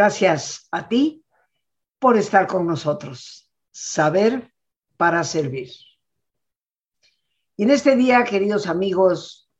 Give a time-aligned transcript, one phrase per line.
[0.00, 1.26] Gracias a ti
[1.98, 3.52] por estar con nosotros.
[3.70, 4.50] Saber
[4.96, 5.72] para servir.
[7.54, 9.50] Y en este día, queridos amigos,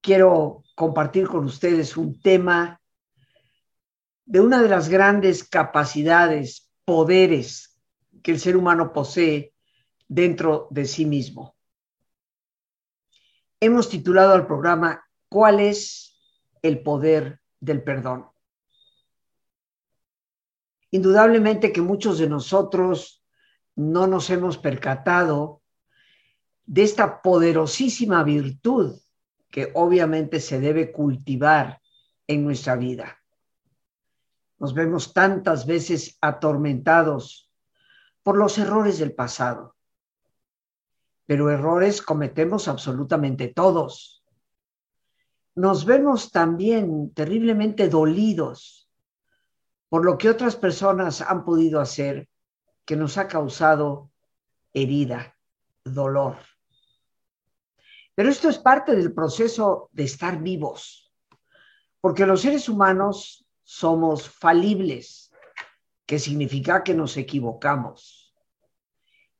[0.00, 2.80] quiero compartir con ustedes un tema
[4.24, 7.80] de una de las grandes capacidades, poderes
[8.24, 9.54] que el ser humano posee
[10.08, 11.54] dentro de sí mismo.
[13.60, 16.18] Hemos titulado al programa ¿Cuál es
[16.60, 18.33] el poder del perdón?
[20.94, 23.20] Indudablemente que muchos de nosotros
[23.74, 25.60] no nos hemos percatado
[26.66, 29.00] de esta poderosísima virtud
[29.50, 31.80] que obviamente se debe cultivar
[32.28, 33.18] en nuestra vida.
[34.60, 37.50] Nos vemos tantas veces atormentados
[38.22, 39.74] por los errores del pasado,
[41.26, 44.24] pero errores cometemos absolutamente todos.
[45.56, 48.83] Nos vemos también terriblemente dolidos
[49.94, 52.28] por lo que otras personas han podido hacer
[52.84, 54.10] que nos ha causado
[54.72, 55.36] herida,
[55.84, 56.38] dolor.
[58.16, 61.12] Pero esto es parte del proceso de estar vivos,
[62.00, 65.32] porque los seres humanos somos falibles,
[66.06, 68.34] que significa que nos equivocamos.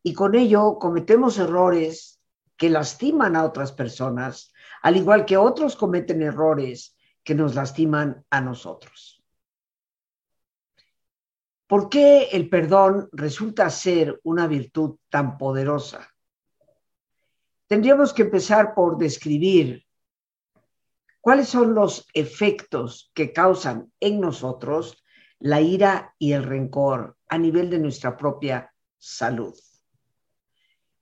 [0.04, 2.20] Y con ello cometemos errores
[2.56, 8.40] que lastiman a otras personas, al igual que otros cometen errores que nos lastiman a
[8.40, 9.13] nosotros.
[11.66, 16.14] ¿Por qué el perdón resulta ser una virtud tan poderosa?
[17.66, 19.86] Tendríamos que empezar por describir
[21.22, 25.02] cuáles son los efectos que causan en nosotros
[25.38, 29.54] la ira y el rencor a nivel de nuestra propia salud.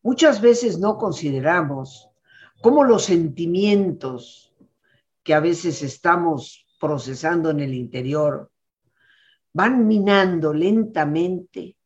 [0.01, 2.09] Muchas veces no consideramos
[2.61, 4.55] cómo los sentimientos
[5.25, 8.52] que a veces estamos procesando en el interior
[9.53, 11.77] van minando lentamente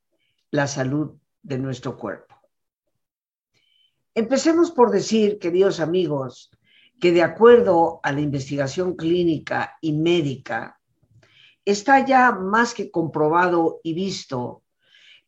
[0.50, 2.34] la salud de nuestro cuerpo.
[4.15, 6.50] Empecemos por decir, queridos amigos,
[7.00, 10.81] que de acuerdo a la investigación clínica y médica,
[11.65, 14.62] está ya más que comprobado y visto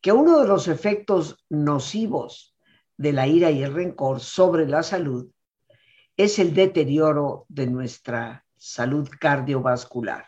[0.01, 2.55] que uno de los efectos nocivos
[2.97, 5.29] de la ira y el rencor sobre la salud
[6.17, 10.25] es el deterioro de nuestra salud cardiovascular.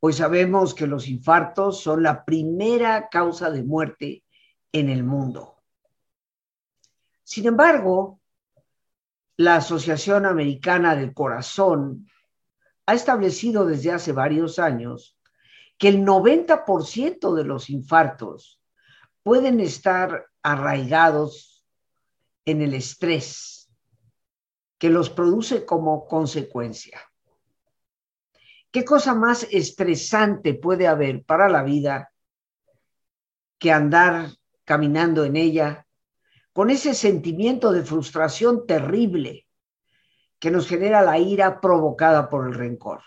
[0.00, 4.24] Hoy sabemos que los infartos son la primera causa de muerte
[4.72, 5.62] en el mundo.
[7.24, 8.20] Sin embargo,
[9.36, 12.08] la Asociación Americana del Corazón
[12.86, 15.18] ha establecido desde hace varios años
[15.78, 18.60] que el 90% de los infartos
[19.22, 21.66] pueden estar arraigados
[22.44, 23.68] en el estrés
[24.78, 27.00] que los produce como consecuencia.
[28.76, 32.12] ¿Qué cosa más estresante puede haber para la vida
[33.58, 34.32] que andar
[34.66, 35.86] caminando en ella
[36.52, 39.46] con ese sentimiento de frustración terrible
[40.38, 43.00] que nos genera la ira provocada por el rencor?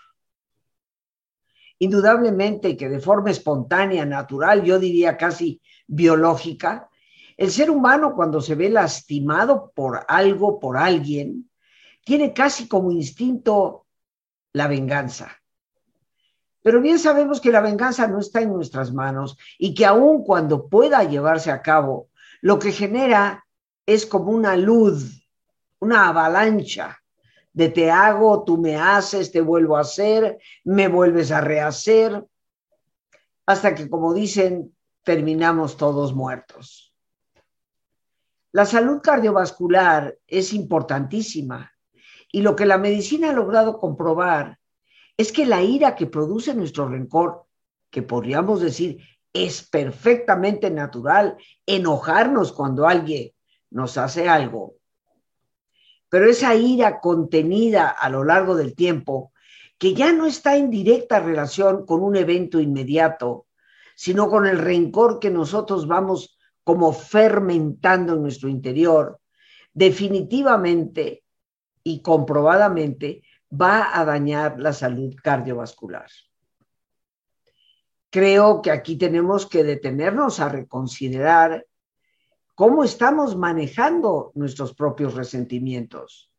[1.78, 6.90] Indudablemente que de forma espontánea, natural, yo diría casi biológica,
[7.36, 11.48] el ser humano cuando se ve lastimado por algo, por alguien,
[12.04, 13.86] tiene casi como instinto
[14.52, 15.39] la venganza.
[16.62, 20.68] Pero bien sabemos que la venganza no está en nuestras manos y que aun cuando
[20.68, 22.08] pueda llevarse a cabo,
[22.42, 23.46] lo que genera
[23.86, 25.26] es como una luz,
[25.78, 26.98] una avalancha
[27.52, 32.24] de te hago, tú me haces, te vuelvo a hacer, me vuelves a rehacer,
[33.46, 34.72] hasta que, como dicen,
[35.02, 36.94] terminamos todos muertos.
[38.52, 41.72] La salud cardiovascular es importantísima
[42.30, 44.59] y lo que la medicina ha logrado comprobar
[45.20, 47.44] es que la ira que produce nuestro rencor,
[47.90, 49.02] que podríamos decir
[49.34, 51.36] es perfectamente natural,
[51.66, 53.30] enojarnos cuando alguien
[53.68, 54.76] nos hace algo,
[56.08, 59.32] pero esa ira contenida a lo largo del tiempo,
[59.76, 63.46] que ya no está en directa relación con un evento inmediato,
[63.94, 69.20] sino con el rencor que nosotros vamos como fermentando en nuestro interior,
[69.74, 71.24] definitivamente
[71.84, 76.08] y comprobadamente va a dañar la salud cardiovascular.
[78.10, 81.66] Creo que aquí tenemos que detenernos a reconsiderar
[82.54, 86.30] cómo estamos manejando nuestros propios resentimientos,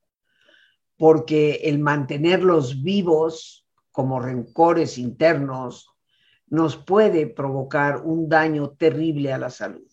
[0.98, 5.90] porque el mantenerlos vivos como rencores internos
[6.48, 9.88] nos puede provocar un daño terrible a la salud.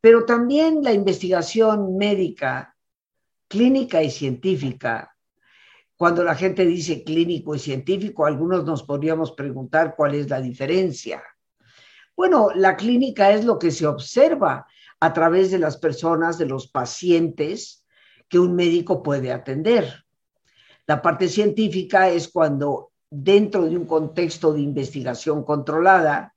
[0.00, 2.76] Pero también la investigación médica,
[3.48, 5.17] clínica y científica
[5.98, 11.20] Cuando la gente dice clínico y científico, algunos nos podríamos preguntar cuál es la diferencia.
[12.16, 14.68] Bueno, la clínica es lo que se observa
[15.00, 17.84] a través de las personas, de los pacientes
[18.28, 20.04] que un médico puede atender.
[20.86, 26.36] La parte científica es cuando dentro de un contexto de investigación controlada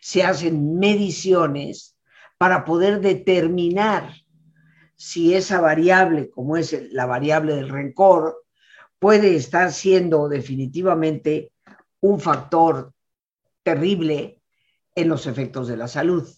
[0.00, 1.94] se hacen mediciones
[2.38, 4.14] para poder determinar
[4.96, 8.43] si esa variable, como es la variable del rencor,
[8.98, 11.52] puede estar siendo definitivamente
[12.00, 12.92] un factor
[13.62, 14.40] terrible
[14.94, 16.28] en los efectos de la salud.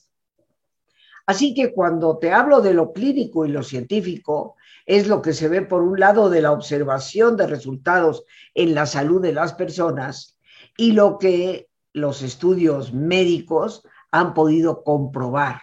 [1.27, 4.57] Así que cuando te hablo de lo clínico y lo científico,
[4.87, 8.25] es lo que se ve por un lado de la observación de resultados
[8.55, 10.39] en la salud de las personas
[10.77, 13.83] y lo que los estudios médicos
[14.13, 15.61] han podido comprobar.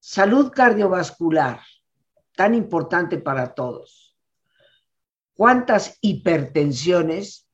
[0.00, 1.60] Salud cardiovascular,
[2.34, 4.07] tan importante para todos.
[5.38, 7.48] ¿Cuántas hipertensiones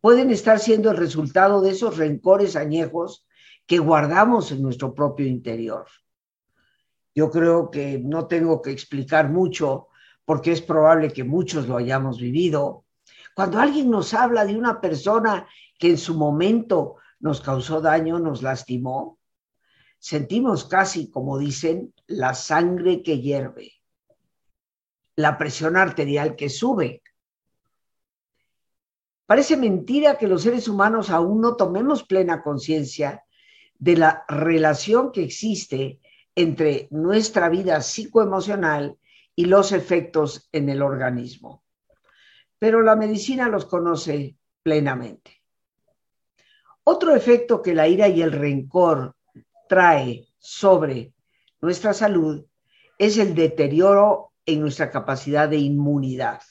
[0.00, 3.26] pueden estar siendo el resultado de esos rencores añejos
[3.66, 5.84] que guardamos en nuestro propio interior?
[7.12, 9.88] Yo creo que no tengo que explicar mucho
[10.24, 12.84] porque es probable que muchos lo hayamos vivido.
[13.34, 18.42] Cuando alguien nos habla de una persona que en su momento nos causó daño, nos
[18.42, 19.18] lastimó,
[19.98, 23.72] sentimos casi, como dicen, la sangre que hierve,
[25.16, 27.02] la presión arterial que sube.
[29.26, 33.24] Parece mentira que los seres humanos aún no tomemos plena conciencia
[33.78, 36.00] de la relación que existe
[36.34, 38.98] entre nuestra vida psicoemocional
[39.34, 41.62] y los efectos en el organismo.
[42.58, 45.42] Pero la medicina los conoce plenamente.
[46.84, 49.16] Otro efecto que la ira y el rencor
[49.68, 51.14] trae sobre
[51.60, 52.44] nuestra salud
[52.98, 56.42] es el deterioro en nuestra capacidad de inmunidad.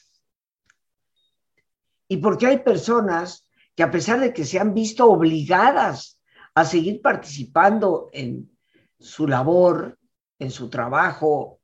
[2.08, 6.20] Y porque hay personas que a pesar de que se han visto obligadas
[6.54, 8.50] a seguir participando en
[8.98, 9.98] su labor,
[10.38, 11.60] en su trabajo,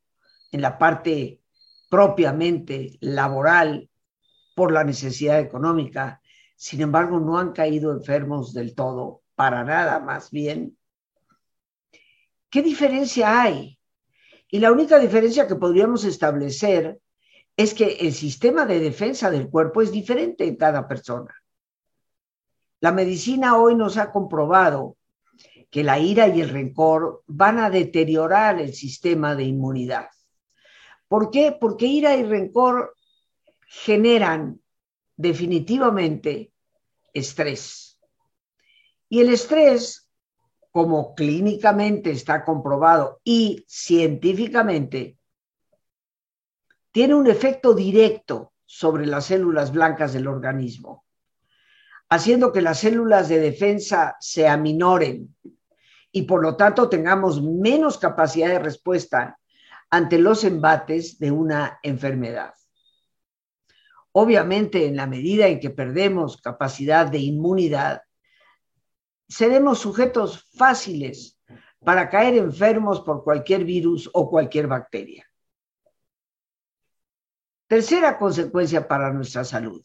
[0.51, 1.41] en la parte
[1.89, 3.89] propiamente laboral
[4.55, 6.21] por la necesidad económica,
[6.57, 10.77] sin embargo no han caído enfermos del todo, para nada más bien.
[12.51, 13.79] ¿Qué diferencia hay?
[14.49, 17.01] Y la única diferencia que podríamos establecer
[17.63, 21.35] es que el sistema de defensa del cuerpo es diferente en cada persona.
[22.81, 24.97] La medicina hoy nos ha comprobado
[25.69, 30.09] que la ira y el rencor van a deteriorar el sistema de inmunidad.
[31.07, 31.55] ¿Por qué?
[31.61, 32.97] Porque ira y rencor
[33.67, 34.59] generan
[35.19, 36.53] definitivamente
[37.13, 38.01] estrés.
[39.11, 40.11] Y el estrés,
[40.71, 45.19] como clínicamente está comprobado y científicamente,
[46.93, 51.05] tiene un efecto directo sobre las células blancas del organismo,
[52.09, 55.35] haciendo que las células de defensa se aminoren
[56.13, 59.39] y por lo tanto tengamos menos capacidad de respuesta
[59.91, 62.55] ante los embates de una enfermedad.
[64.13, 68.03] Obviamente, en la medida en que perdemos capacidad de inmunidad,
[69.29, 71.39] seremos sujetos fáciles
[71.85, 75.30] para caer enfermos por cualquier virus o cualquier bacteria.
[77.71, 79.81] Tercera consecuencia para nuestra salud.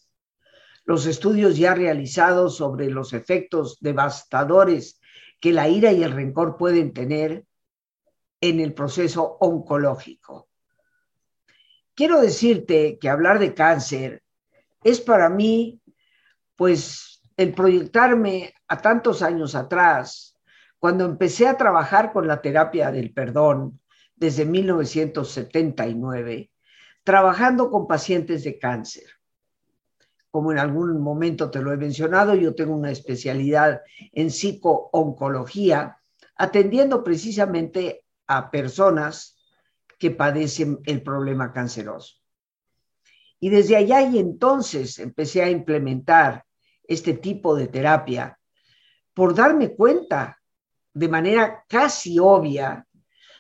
[0.86, 5.00] Los estudios ya realizados sobre los efectos devastadores
[5.40, 7.46] que la ira y el rencor pueden tener
[8.42, 10.50] en el proceso oncológico.
[11.94, 14.24] Quiero decirte que hablar de cáncer
[14.84, 15.80] es para mí,
[16.56, 20.36] pues, el proyectarme a tantos años atrás,
[20.80, 23.80] cuando empecé a trabajar con la terapia del perdón
[24.16, 26.50] desde 1979,
[27.06, 29.06] trabajando con pacientes de cáncer
[30.36, 36.02] como en algún momento te lo he mencionado, yo tengo una especialidad en psicooncología,
[36.36, 39.38] atendiendo precisamente a personas
[39.98, 42.18] que padecen el problema canceroso.
[43.40, 46.44] Y desde allá y entonces empecé a implementar
[46.84, 48.38] este tipo de terapia
[49.14, 50.42] por darme cuenta
[50.94, 52.86] de manera casi obvia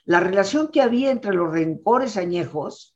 [0.06, 2.95] la relación que había entre los rencores añejos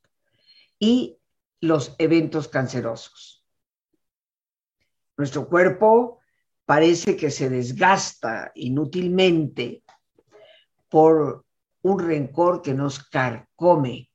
[0.80, 1.20] y
[1.62, 3.46] los eventos cancerosos.
[5.18, 6.20] Nuestro cuerpo
[6.66, 9.84] parece que se desgasta inútilmente
[10.88, 11.46] por
[11.82, 14.10] un rencor que nos carcome.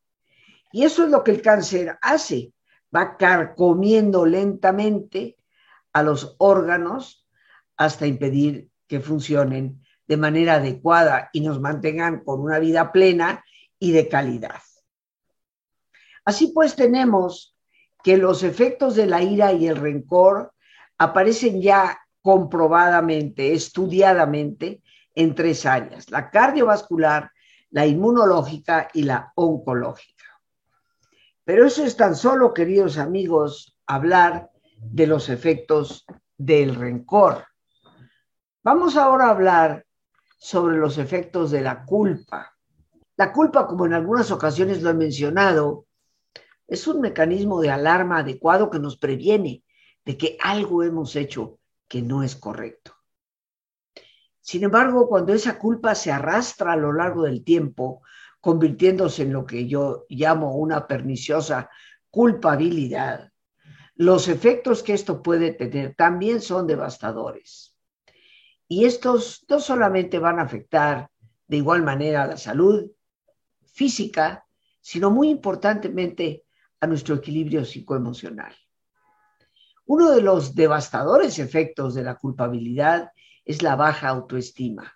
[0.72, 2.52] Y eso es lo que el cáncer hace.
[2.94, 5.36] Va carcomiendo lentamente
[5.92, 7.26] a los órganos
[7.76, 13.44] hasta impedir que funcionen de manera adecuada y nos mantengan con una vida plena
[13.78, 14.60] y de calidad.
[16.24, 17.56] Así pues tenemos
[18.02, 20.52] que los efectos de la ira y el rencor
[20.98, 24.82] aparecen ya comprobadamente, estudiadamente,
[25.14, 27.30] en tres áreas, la cardiovascular,
[27.70, 30.24] la inmunológica y la oncológica.
[31.44, 36.04] Pero eso es tan solo, queridos amigos, hablar de los efectos
[36.36, 37.44] del rencor.
[38.62, 39.86] Vamos ahora a hablar
[40.38, 42.56] sobre los efectos de la culpa.
[43.16, 45.86] La culpa, como en algunas ocasiones lo he mencionado,
[46.66, 49.62] es un mecanismo de alarma adecuado que nos previene
[50.04, 52.94] de que algo hemos hecho que no es correcto.
[54.40, 58.02] Sin embargo, cuando esa culpa se arrastra a lo largo del tiempo,
[58.40, 61.70] convirtiéndose en lo que yo llamo una perniciosa
[62.10, 63.32] culpabilidad,
[63.94, 67.74] los efectos que esto puede tener también son devastadores.
[68.68, 71.10] Y estos no solamente van a afectar
[71.46, 72.90] de igual manera a la salud
[73.62, 74.46] física,
[74.80, 76.43] sino muy importantemente
[76.84, 78.54] a nuestro equilibrio psicoemocional.
[79.86, 83.10] Uno de los devastadores efectos de la culpabilidad
[83.44, 84.94] es la baja autoestima.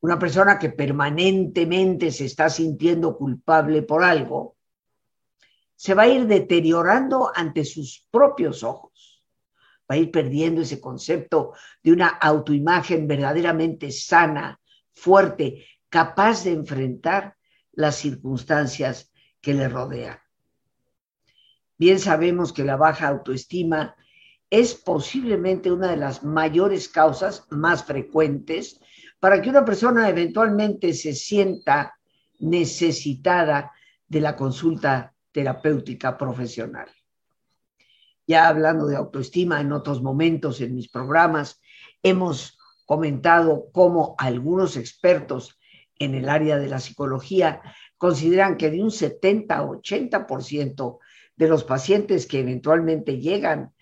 [0.00, 4.56] Una persona que permanentemente se está sintiendo culpable por algo,
[5.74, 9.24] se va a ir deteriorando ante sus propios ojos.
[9.90, 14.60] Va a ir perdiendo ese concepto de una autoimagen verdaderamente sana,
[14.92, 17.36] fuerte, capaz de enfrentar
[17.72, 20.18] las circunstancias que le rodean.
[21.78, 23.94] Bien sabemos que la baja autoestima
[24.48, 28.80] es posiblemente una de las mayores causas más frecuentes
[29.20, 31.98] para que una persona eventualmente se sienta
[32.38, 33.72] necesitada
[34.06, 36.88] de la consulta terapéutica profesional.
[38.26, 41.60] Ya hablando de autoestima en otros momentos en mis programas,
[42.02, 45.58] hemos comentado cómo algunos expertos
[45.98, 47.60] en el área de la psicología
[47.98, 50.98] consideran que de un 70 a 80%
[51.36, 53.72] de los pacientes que eventualmente llegan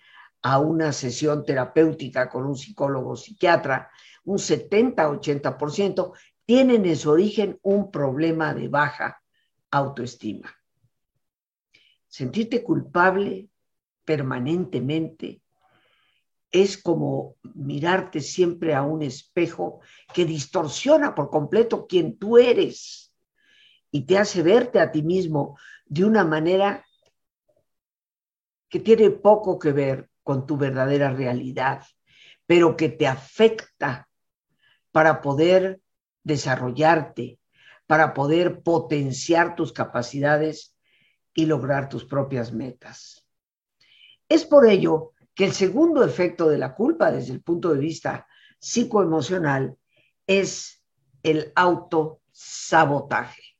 [0.41, 3.89] a una sesión terapéutica con un psicólogo o psiquiatra,
[4.25, 6.13] un 70-80%
[6.45, 9.21] tienen en su origen un problema de baja
[9.71, 10.55] autoestima.
[12.07, 13.49] Sentirte culpable
[14.03, 15.41] permanentemente
[16.51, 19.81] es como mirarte siempre a un espejo
[20.13, 23.13] que distorsiona por completo quien tú eres
[23.91, 26.84] y te hace verte a ti mismo de una manera
[28.69, 31.83] que tiene poco que ver con tu verdadera realidad,
[32.45, 34.07] pero que te afecta
[34.91, 35.81] para poder
[36.23, 37.39] desarrollarte,
[37.87, 40.75] para poder potenciar tus capacidades
[41.33, 43.27] y lograr tus propias metas.
[44.27, 48.25] Es por ello que el segundo efecto de la culpa desde el punto de vista
[48.59, 49.77] psicoemocional
[50.25, 50.83] es
[51.21, 53.54] el autosabotaje.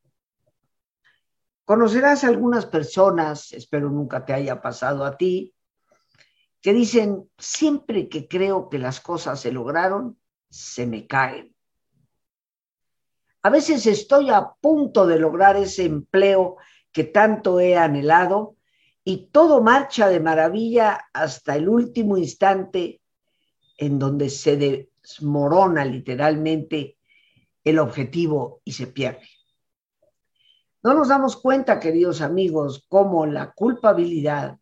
[1.65, 5.55] Conocerás algunas personas, espero nunca te haya pasado a ti,
[6.61, 10.17] que dicen, siempre que creo que las cosas se lograron,
[10.47, 11.55] se me caen.
[13.41, 16.57] A veces estoy a punto de lograr ese empleo
[16.91, 18.55] que tanto he anhelado
[19.03, 23.01] y todo marcha de maravilla hasta el último instante
[23.77, 26.97] en donde se desmorona literalmente
[27.63, 29.27] el objetivo y se pierde.
[30.85, 34.59] No nos damos cuenta, queridos amigos, cómo la culpabilidad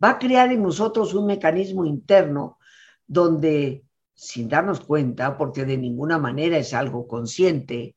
[0.00, 2.58] va a crear en nosotros un mecanismo interno
[3.04, 7.96] donde, sin darnos cuenta, porque de ninguna manera es algo consciente,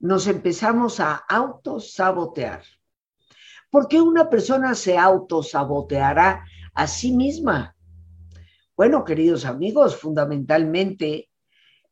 [0.00, 2.64] nos empezamos a autosabotear.
[3.70, 6.44] ¿Por qué una persona se autosaboteará
[6.74, 7.76] a sí misma?
[8.76, 11.30] Bueno, queridos amigos, fundamentalmente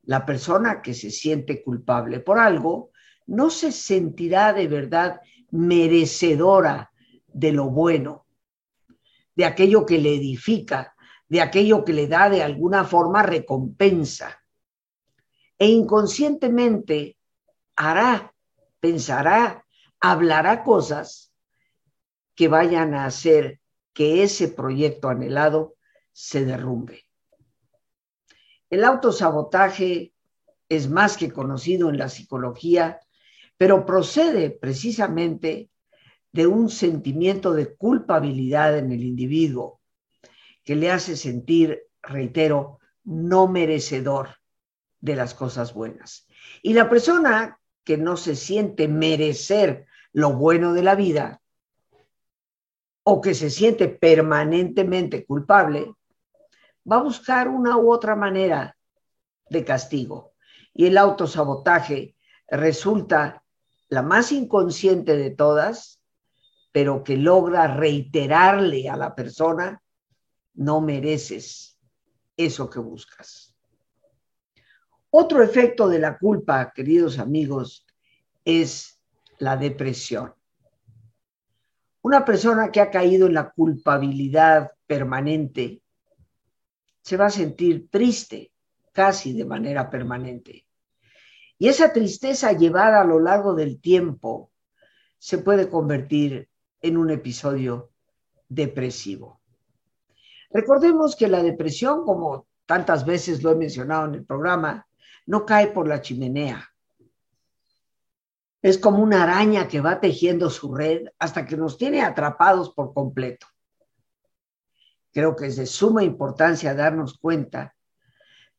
[0.03, 2.91] la persona que se siente culpable por algo
[3.29, 5.21] no se sentirá de verdad
[5.51, 6.91] merecedora
[7.27, 8.27] de lo bueno,
[9.37, 10.97] de aquello que le edifica,
[11.29, 14.43] de aquello que le da de alguna forma recompensa.
[15.59, 17.19] E inconscientemente
[17.77, 18.35] hará,
[18.81, 19.65] pensará,
[20.01, 21.33] hablará cosas
[22.35, 23.61] que vayan a hacer
[23.93, 25.75] que ese proyecto anhelado
[26.13, 27.05] se derrumbe.
[28.71, 30.15] El autosabotaje
[30.69, 33.01] es más que conocido en la psicología
[33.59, 35.69] pero procede precisamente
[36.33, 39.81] de un sentimiento de culpabilidad en el individuo
[40.65, 44.37] que le hace sentir, reitero, no merecedor
[45.01, 46.27] de las cosas buenas.
[46.63, 51.41] Y la persona que no se siente merecer lo bueno de la vida
[53.03, 55.95] o que se siente permanentemente culpable,
[56.91, 58.77] va a buscar una u otra manera
[59.49, 60.35] de castigo.
[60.75, 62.15] Y el autosabotaje
[62.47, 63.43] resulta
[63.89, 66.03] la más inconsciente de todas,
[66.73, 69.83] pero que logra reiterarle a la persona,
[70.55, 71.79] no mereces
[72.37, 73.55] eso que buscas.
[75.11, 77.87] Otro efecto de la culpa, queridos amigos,
[78.45, 79.01] es
[79.39, 80.35] la depresión.
[82.03, 85.83] Una persona que ha caído en la culpabilidad permanente
[87.03, 88.53] se va a sentir triste
[88.93, 90.68] casi de manera permanente.
[91.59, 94.53] Y esa tristeza llevada a lo largo del tiempo
[95.19, 96.49] se puede convertir
[96.81, 97.91] en un episodio
[98.49, 99.41] depresivo.
[100.51, 104.87] Recordemos que la depresión, como tantas veces lo he mencionado en el programa,
[105.27, 106.65] no cae por la chimenea.
[108.63, 112.95] Es como una araña que va tejiendo su red hasta que nos tiene atrapados por
[112.95, 113.47] completo.
[115.13, 117.75] Creo que es de suma importancia darnos cuenta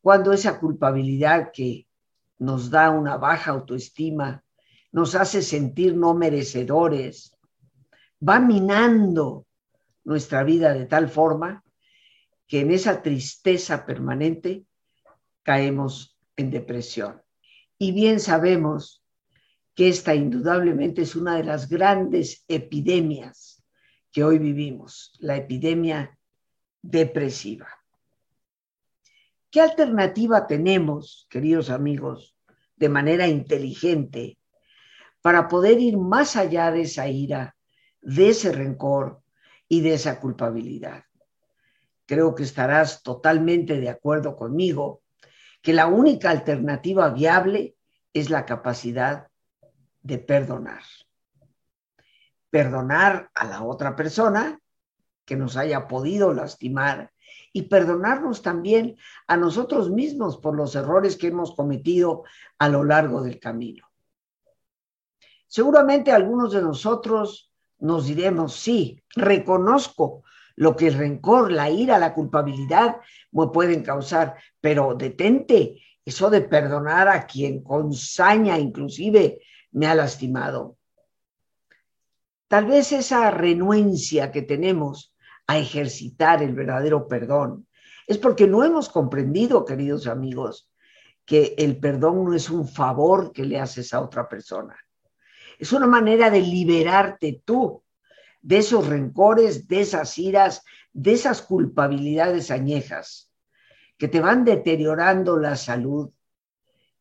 [0.01, 1.88] cuando esa culpabilidad que
[2.39, 4.43] nos da una baja autoestima,
[4.91, 7.38] nos hace sentir no merecedores,
[8.27, 9.46] va minando
[10.03, 11.63] nuestra vida de tal forma
[12.48, 14.63] que en esa tristeza permanente
[15.43, 17.22] caemos en depresión.
[17.77, 19.03] Y bien sabemos
[19.75, 23.63] que esta indudablemente es una de las grandes epidemias
[24.12, 26.17] que hoy vivimos, la epidemia
[26.81, 27.78] depresiva.
[29.51, 32.36] ¿Qué alternativa tenemos, queridos amigos,
[32.75, 34.38] de manera inteligente
[35.22, 37.56] para poder ir más allá de esa ira,
[38.00, 39.24] de ese rencor
[39.68, 41.03] y de esa culpabilidad?
[42.06, 45.01] Creo que estarás totalmente de acuerdo conmigo
[45.63, 47.75] que la única alternativa viable
[48.13, 49.29] es la capacidad
[50.03, 50.84] de perdonar.
[52.51, 54.60] Perdonar a la otra persona
[55.25, 57.12] que nos haya podido lastimar
[57.53, 58.97] y perdonarnos también
[59.28, 62.23] a nosotros mismos por los errores que hemos cometido
[62.58, 63.86] a lo largo del camino.
[65.47, 70.23] Seguramente algunos de nosotros nos diremos, sí, reconozco
[70.56, 72.97] lo que el rencor, la ira, la culpabilidad
[73.32, 79.39] me pueden causar, pero detente, eso de perdonar a quien con saña inclusive
[79.71, 80.78] me ha lastimado.
[82.47, 85.15] Tal vez esa renuencia que tenemos
[85.49, 87.67] a ejercitar el verdadero perdón
[88.05, 90.69] es porque no hemos comprendido, queridos amigos,
[91.25, 94.77] que el perdón no es un favor que le haces a otra persona.
[95.57, 97.83] Es una manera de liberarte tú
[98.43, 103.31] de esos rencores, de esas iras, de esas culpabilidades añejas
[103.97, 106.12] que te van deteriorando la salud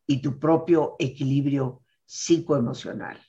[0.06, 3.20] y tu propio equilibrio psicoemocional.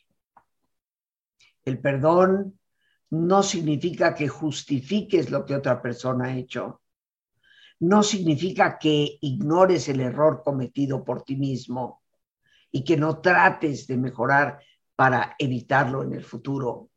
[1.65, 2.58] El perdón
[3.11, 6.81] no significa que justifiques lo que otra persona ha hecho.
[7.79, 12.03] No significa que ignores el error cometido por ti mismo
[12.71, 14.59] y que no trates de mejorar
[14.95, 16.89] para evitarlo en el futuro.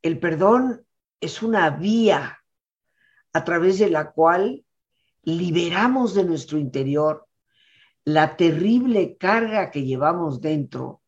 [0.00, 0.84] El perdón
[1.20, 2.38] es una vía
[3.32, 4.64] a través de la cual
[5.22, 7.28] liberamos de nuestro interior
[8.04, 11.02] la terrible carga que llevamos dentro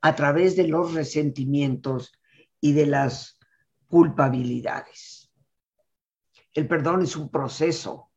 [0.00, 2.12] a través de los resentimientos
[2.62, 3.38] y de las
[3.88, 5.30] culpabilidades.
[6.54, 8.10] El perdón es un proceso.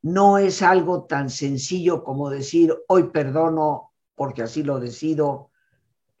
[0.00, 5.50] No es algo tan sencillo como decir, hoy perdono porque así lo decido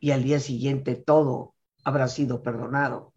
[0.00, 3.14] y al día siguiente todo habrá sido perdonado.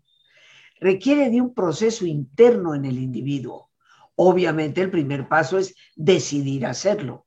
[0.80, 3.72] Requiere de un proceso interno en el individuo.
[4.16, 7.26] Obviamente el primer paso es decidir hacerlo.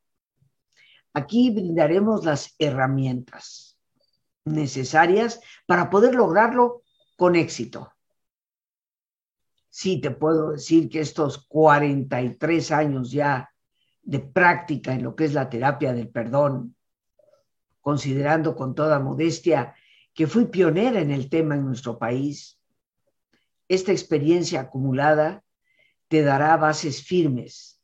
[1.12, 3.70] Aquí brindaremos las herramientas
[4.44, 6.83] necesarias para poder lograrlo
[7.16, 7.92] con éxito.
[9.68, 13.50] Sí, te puedo decir que estos 43 años ya
[14.03, 16.74] de práctica en lo que es la terapia del perdón,
[17.81, 19.74] considerando con toda modestia
[20.12, 22.59] que fui pionera en el tema en nuestro país,
[23.68, 25.44] esta experiencia acumulada
[26.09, 27.81] te dará bases firmes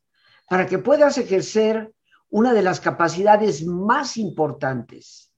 [0.49, 1.93] para que puedas ejercer
[2.29, 5.33] una de las capacidades más importantes,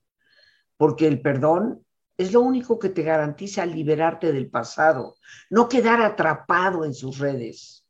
[0.79, 1.85] porque el perdón
[2.17, 5.17] es lo único que te garantiza liberarte del pasado,
[5.49, 7.85] no quedar atrapado en sus redes.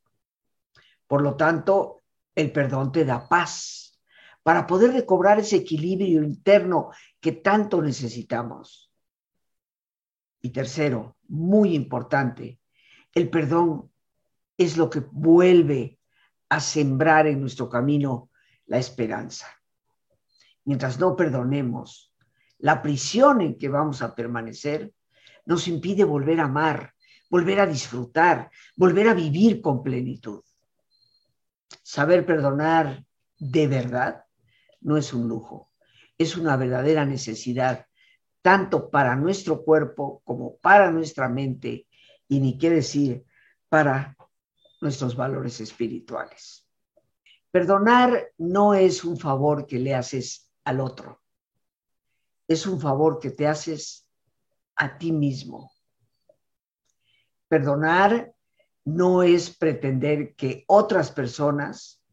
[1.06, 2.02] Por lo tanto,
[2.34, 4.02] el perdón te da paz
[4.42, 8.92] para poder recobrar ese equilibrio interno que tanto necesitamos.
[10.42, 12.60] Y tercero, muy importante,
[13.14, 13.92] el perdón
[14.58, 16.00] es lo que vuelve
[16.50, 18.32] a sembrar en nuestro camino
[18.66, 19.46] la esperanza.
[20.66, 22.09] Mientras no perdonemos,
[22.60, 24.94] la prisión en que vamos a permanecer
[25.46, 26.94] nos impide volver a amar,
[27.30, 30.44] volver a disfrutar, volver a vivir con plenitud.
[31.82, 33.04] Saber perdonar
[33.38, 34.26] de verdad
[34.82, 35.72] no es un lujo,
[36.18, 37.86] es una verdadera necesidad
[38.42, 41.88] tanto para nuestro cuerpo como para nuestra mente
[42.28, 43.26] y ni qué decir
[43.70, 44.16] para
[44.82, 46.66] nuestros valores espirituales.
[47.52, 51.22] Perdonar no es un favor que le haces al otro,
[52.50, 54.10] es un favor que te haces
[54.76, 55.72] a ti mismo.
[57.48, 58.34] Perdonar
[58.86, 62.04] no es pretender que otras personas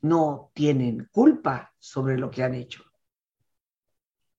[0.00, 2.84] no tienen culpa sobre lo que han hecho.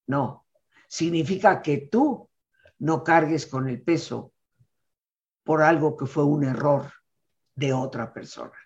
[0.06, 0.46] No,
[0.88, 2.30] significa que tú
[2.78, 4.32] no cargues con el peso
[5.44, 6.90] por algo que fue un error
[7.54, 8.56] de otra persona.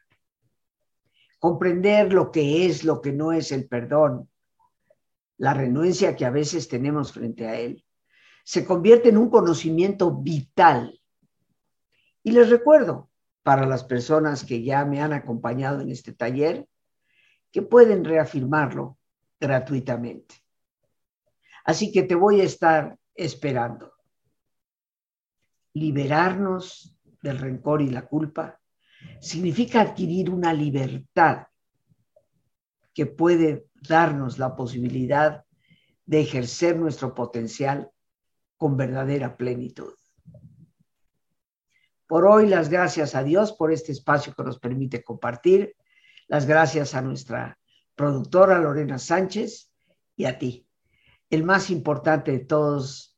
[1.41, 4.31] Comprender lo que es, lo que no es el perdón,
[5.37, 7.85] la renuencia que a veces tenemos frente a él,
[8.45, 11.01] se convierte en un conocimiento vital.
[12.23, 13.11] Y les recuerdo,
[13.43, 16.67] para las personas que ya me han acompañado en este taller,
[17.53, 18.99] que pueden reafirmarlo
[19.39, 20.37] gratuitamente.
[21.65, 23.93] Así que te voy a estar esperando.
[25.75, 28.61] Liberarnos del rencor y la culpa
[29.21, 31.47] significa adquirir una libertad
[32.95, 35.45] que puede darnos la posibilidad
[36.07, 37.91] de ejercer nuestro potencial
[38.57, 39.95] con verdadera plenitud.
[42.07, 45.75] Por hoy, las gracias a Dios por este espacio que nos permite compartir.
[46.29, 47.59] Las gracias a nuestra
[47.95, 49.71] productora Lorena Sánchez
[50.17, 50.67] y a ti.
[51.31, 53.17] El más importante de todos,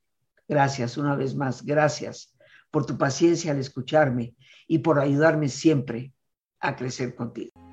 [0.48, 2.36] gracias una vez más, gracias
[2.70, 4.34] por tu paciencia al escucharme
[4.66, 6.14] y por ayudarme siempre
[6.60, 7.65] a crecer contigo.